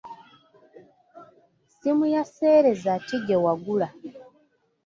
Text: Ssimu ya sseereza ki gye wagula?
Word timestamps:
Ssimu 1.71 2.05
ya 2.13 2.23
sseereza 2.27 2.93
ki 3.05 3.17
gye 3.25 3.37
wagula? 3.43 3.87